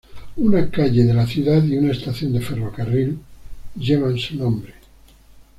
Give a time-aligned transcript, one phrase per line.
[0.37, 3.19] Una calle de la ciudad y una estación de ferrocarril
[3.75, 4.73] llevan su nombre.